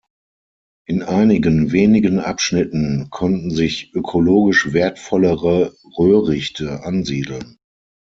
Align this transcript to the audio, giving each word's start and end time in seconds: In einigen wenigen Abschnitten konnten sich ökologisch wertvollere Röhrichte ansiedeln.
In 0.87 1.03
einigen 1.03 1.71
wenigen 1.73 2.17
Abschnitten 2.17 3.11
konnten 3.11 3.51
sich 3.51 3.93
ökologisch 3.93 4.73
wertvollere 4.73 5.75
Röhrichte 5.95 6.81
ansiedeln. 6.83 7.59